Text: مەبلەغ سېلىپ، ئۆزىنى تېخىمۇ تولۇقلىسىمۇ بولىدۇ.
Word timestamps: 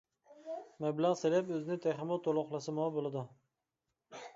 مەبلەغ 0.85 1.13
سېلىپ، 1.21 1.53
ئۆزىنى 1.57 1.79
تېخىمۇ 1.87 2.21
تولۇقلىسىمۇ 2.31 2.93
بولىدۇ. 2.99 3.29